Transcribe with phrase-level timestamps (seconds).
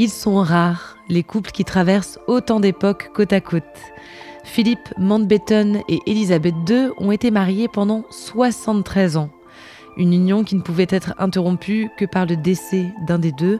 [0.00, 3.64] Ils sont rares, les couples qui traversent autant d'époques côte à côte.
[4.44, 9.30] Philippe Mountbatten et Elisabeth II ont été mariés pendant 73 ans.
[9.96, 13.58] Une union qui ne pouvait être interrompue que par le décès d'un des deux,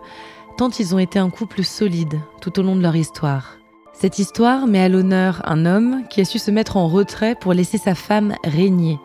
[0.56, 3.58] tant ils ont été un couple solide tout au long de leur histoire.
[3.92, 7.52] Cette histoire met à l'honneur un homme qui a su se mettre en retrait pour
[7.52, 9.00] laisser sa femme régner.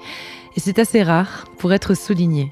[0.56, 2.52] Et c'est assez rare pour être souligné.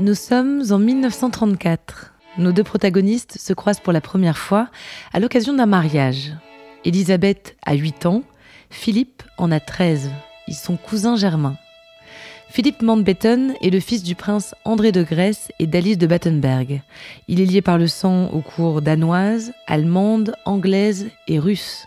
[0.00, 2.14] Nous sommes en 1934.
[2.38, 4.70] Nos deux protagonistes se croisent pour la première fois
[5.12, 6.32] à l'occasion d'un mariage.
[6.86, 8.22] Elisabeth a 8 ans,
[8.70, 10.10] Philippe en a 13.
[10.48, 11.58] Ils sont cousins germains.
[12.48, 16.80] Philippe Mountbatten est le fils du prince André de Grèce et d'Alice de Battenberg.
[17.28, 21.84] Il est lié par le sang aux cours danoises, allemandes, anglaises et russes.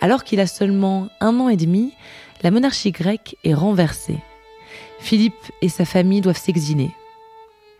[0.00, 1.92] Alors qu'il a seulement un an et demi,
[2.42, 4.18] la monarchie grecque est renversée.
[4.98, 6.90] Philippe et sa famille doivent s'exiler.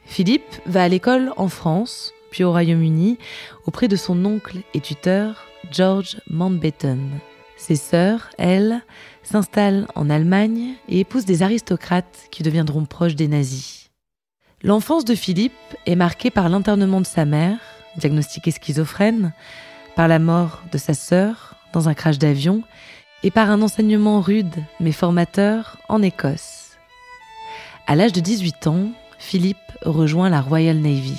[0.09, 3.19] Philippe va à l'école en France, puis au Royaume-Uni,
[3.67, 7.21] auprès de son oncle et tuteur, George Mountbatten.
[7.57, 8.83] Ses sœurs, elles,
[9.23, 13.91] s'installent en Allemagne et épousent des aristocrates qui deviendront proches des nazis.
[14.63, 15.53] L'enfance de Philippe
[15.87, 17.59] est marquée par l'internement de sa mère,
[17.97, 19.33] diagnostiquée schizophrène,
[19.95, 22.63] par la mort de sa sœur dans un crash d'avion
[23.23, 26.77] et par un enseignement rude mais formateur en Écosse.
[27.87, 31.19] À l'âge de 18 ans, Philippe rejoint la Royal Navy.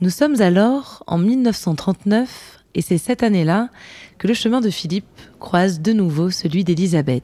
[0.00, 3.70] Nous sommes alors en 1939 et c'est cette année-là
[4.18, 5.06] que le chemin de Philippe
[5.38, 7.22] croise de nouveau celui d'Élisabeth.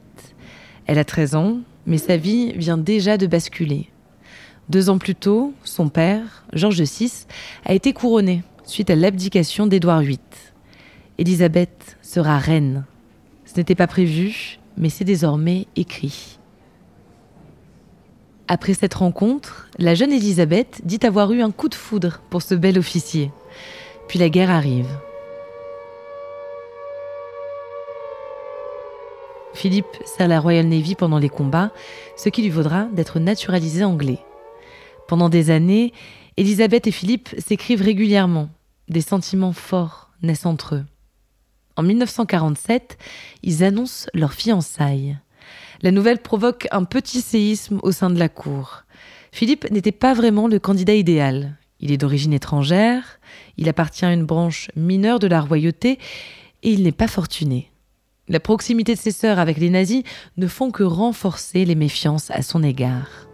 [0.87, 3.91] Elle a 13 ans, mais sa vie vient déjà de basculer.
[4.69, 7.27] Deux ans plus tôt, son père, Georges VI,
[7.65, 10.19] a été couronné suite à l'abdication d'Édouard VIII.
[11.19, 12.85] Élisabeth sera reine.
[13.45, 16.39] Ce n'était pas prévu, mais c'est désormais écrit.
[18.55, 22.55] Après cette rencontre, la jeune Élisabeth dit avoir eu un coup de foudre pour ce
[22.55, 23.33] bel officier.
[24.07, 24.87] Puis la guerre arrive.
[29.55, 31.73] Philippe sert la Royal Navy pendant les combats,
[32.17, 34.21] ce qui lui vaudra d'être naturalisé anglais.
[35.09, 35.93] Pendant des années,
[36.37, 38.51] Élisabeth et Philippe s'écrivent régulièrement.
[38.89, 40.85] Des sentiments forts naissent entre eux.
[41.75, 42.99] En 1947,
[43.43, 45.19] ils annoncent leur fiançailles.
[45.83, 48.85] La nouvelle provoque un petit séisme au sein de la cour.
[49.33, 51.57] Philippe n'était pas vraiment le candidat idéal.
[51.81, 53.21] Il est d'origine étrangère,
[53.59, 55.99] il appartient à une branche mineure de la royauté
[56.63, 57.71] et il n'est pas fortuné.
[58.29, 60.03] La proximité de ses sœurs avec les nazis
[60.39, 63.29] ne font que renforcer les méfiances à son égard.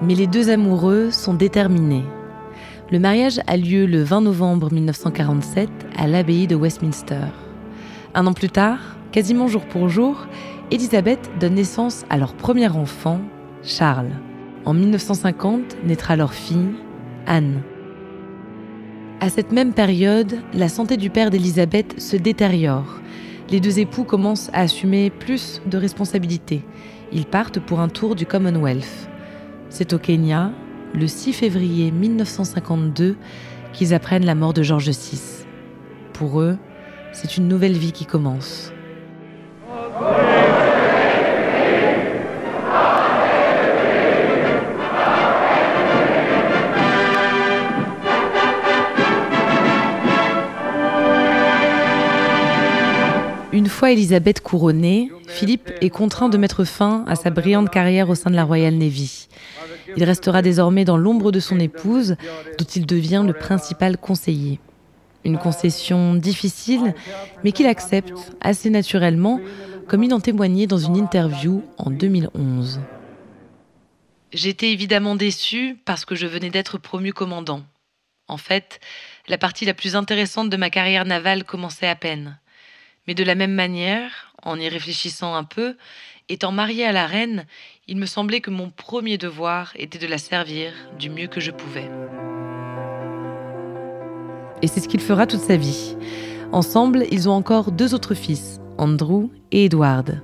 [0.00, 2.04] Mais les deux amoureux sont déterminés.
[2.92, 7.26] Le mariage a lieu le 20 novembre 1947 à l'abbaye de Westminster.
[8.14, 8.80] Un an plus tard,
[9.12, 10.26] quasiment jour pour jour,
[10.72, 13.20] Elisabeth donne naissance à leur premier enfant,
[13.62, 14.10] Charles.
[14.64, 16.74] En 1950 naîtra leur fille,
[17.28, 17.62] Anne.
[19.20, 23.00] À cette même période, la santé du père d'Elisabeth se détériore.
[23.50, 26.64] Les deux époux commencent à assumer plus de responsabilités.
[27.12, 29.08] Ils partent pour un tour du Commonwealth.
[29.68, 30.50] C'est au Kenya,
[30.94, 33.16] le 6 février 1952,
[33.72, 35.20] qu'ils apprennent la mort de George VI.
[36.12, 36.58] Pour eux,
[37.12, 38.72] c'est une nouvelle vie qui commence.
[53.52, 58.14] Une fois Elisabeth couronnée, Philippe est contraint de mettre fin à sa brillante carrière au
[58.14, 59.28] sein de la Royal Navy.
[59.96, 62.16] Il restera désormais dans l'ombre de son épouse,
[62.58, 64.60] dont il devient le principal conseiller.
[65.24, 66.94] Une concession difficile,
[67.44, 69.40] mais qu'il accepte assez naturellement,
[69.86, 72.80] comme il en témoignait dans une interview en 2011.
[74.32, 77.62] J'étais évidemment déçu parce que je venais d'être promu commandant.
[78.28, 78.78] En fait,
[79.26, 82.38] la partie la plus intéressante de ma carrière navale commençait à peine.
[83.10, 85.74] Mais de la même manière, en y réfléchissant un peu,
[86.28, 87.44] étant marié à la reine,
[87.88, 91.50] il me semblait que mon premier devoir était de la servir du mieux que je
[91.50, 91.90] pouvais.
[94.62, 95.96] Et c'est ce qu'il fera toute sa vie.
[96.52, 100.22] Ensemble, ils ont encore deux autres fils, Andrew et Edward.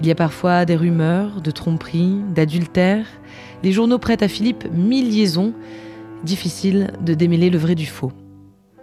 [0.00, 3.06] Il y a parfois des rumeurs de tromperie, d'adultère.
[3.62, 5.54] Les journaux prêtent à Philippe mille liaisons.
[6.24, 8.10] Difficile de démêler le vrai du faux.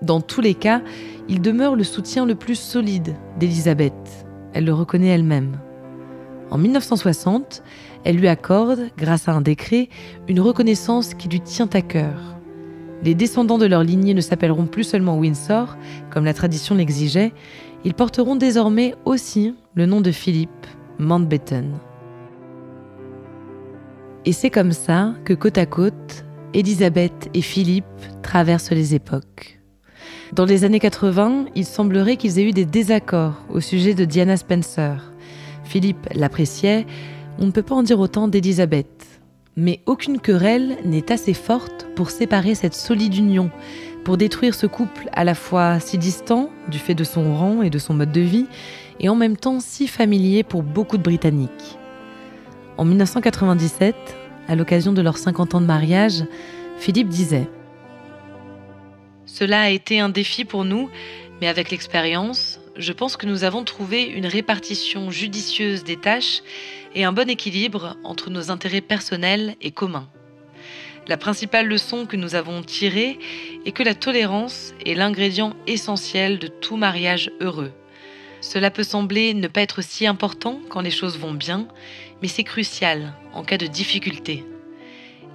[0.01, 0.81] Dans tous les cas,
[1.27, 4.27] il demeure le soutien le plus solide d'Élisabeth.
[4.53, 5.59] Elle le reconnaît elle-même.
[6.51, 7.63] En 1960,
[8.03, 9.89] elle lui accorde, grâce à un décret,
[10.27, 12.37] une reconnaissance qui lui tient à cœur.
[13.03, 15.75] Les descendants de leur lignée ne s'appelleront plus seulement Windsor,
[16.11, 17.33] comme la tradition l'exigeait,
[17.83, 20.67] ils porteront désormais aussi le nom de Philippe
[20.99, 21.77] Mountbatten.
[24.25, 27.85] Et c'est comme ça que côte à côte, Élisabeth et Philippe
[28.23, 29.59] traversent les époques.
[30.33, 34.37] Dans les années 80, il semblerait qu'ils aient eu des désaccords au sujet de Diana
[34.37, 35.13] Spencer.
[35.63, 36.85] Philippe l'appréciait,
[37.37, 39.21] on ne peut pas en dire autant d'Élisabeth.
[39.55, 43.51] Mais aucune querelle n'est assez forte pour séparer cette solide union,
[44.03, 47.69] pour détruire ce couple à la fois si distant du fait de son rang et
[47.69, 48.47] de son mode de vie,
[48.99, 51.77] et en même temps si familier pour beaucoup de Britanniques.
[52.77, 53.95] En 1997,
[54.47, 56.25] à l'occasion de leurs 50 ans de mariage,
[56.77, 57.47] Philippe disait
[59.37, 60.89] Cela a été un défi pour nous,
[61.41, 66.41] mais avec l'expérience, je pense que nous avons trouvé une répartition judicieuse des tâches
[66.93, 70.07] et un bon équilibre entre nos intérêts personnels et communs.
[71.09, 73.19] La principale leçon que nous avons tirée
[73.65, 77.73] est que la tolérance est l'ingrédient essentiel de tout mariage heureux.
[78.39, 81.67] Cela peut sembler ne pas être si important quand les choses vont bien,
[82.21, 84.45] mais c'est crucial en cas de difficulté.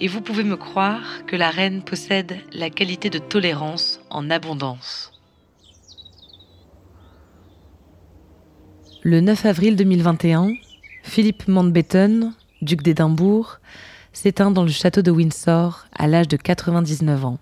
[0.03, 5.13] Et vous pouvez me croire que la reine possède la qualité de tolérance en abondance.
[9.03, 10.49] Le 9 avril 2021,
[11.03, 12.33] Philippe Mountbatten,
[12.63, 13.59] duc d'Édimbourg,
[14.15, 17.39] s'éteint dans le château de Windsor à l'âge de 99 ans.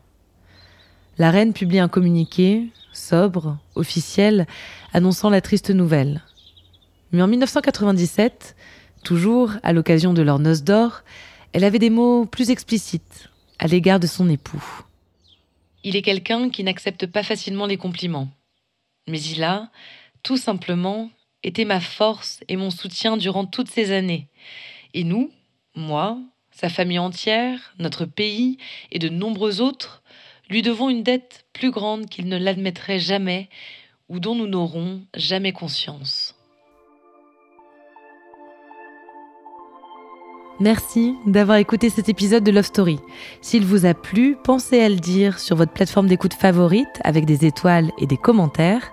[1.16, 4.48] La reine publie un communiqué, sobre, officiel,
[4.92, 6.22] annonçant la triste nouvelle.
[7.12, 8.56] Mais en 1997,
[9.04, 11.02] toujours à l'occasion de leur noces d'or,
[11.52, 14.62] elle avait des mots plus explicites à l'égard de son époux.
[15.84, 18.28] Il est quelqu'un qui n'accepte pas facilement les compliments.
[19.06, 19.70] Mais il a,
[20.22, 21.10] tout simplement,
[21.42, 24.28] était ma force et mon soutien durant toutes ces années.
[24.94, 25.30] Et nous,
[25.74, 26.18] moi,
[26.50, 28.58] sa famille entière, notre pays
[28.90, 30.02] et de nombreux autres,
[30.50, 33.48] lui devons une dette plus grande qu'il ne l'admettrait jamais
[34.08, 36.27] ou dont nous n'aurons jamais conscience.
[40.60, 42.98] Merci d'avoir écouté cet épisode de Love Story.
[43.40, 47.46] S'il vous a plu, pensez à le dire sur votre plateforme d'écoute favorite avec des
[47.46, 48.92] étoiles et des commentaires.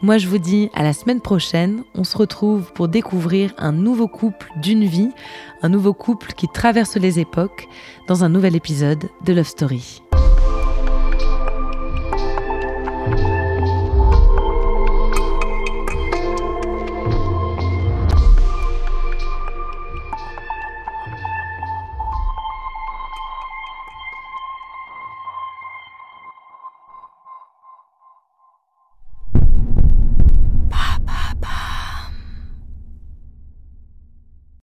[0.00, 1.84] Moi, je vous dis à la semaine prochaine.
[1.94, 5.10] On se retrouve pour découvrir un nouveau couple d'une vie,
[5.60, 7.68] un nouveau couple qui traverse les époques
[8.08, 10.01] dans un nouvel épisode de Love Story.